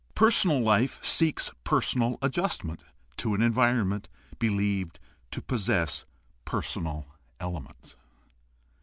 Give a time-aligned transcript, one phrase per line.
[0.15, 2.81] Personal life seeks personal adjustment
[3.17, 6.07] to an environment believed to possess
[6.43, 7.05] personal
[7.39, 7.97] elements.